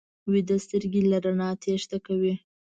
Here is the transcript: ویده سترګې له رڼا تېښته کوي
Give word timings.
ویده 0.31 0.57
سترګې 0.65 1.01
له 1.11 1.17
رڼا 1.25 1.49
تېښته 1.61 1.97
کوي 2.05 2.33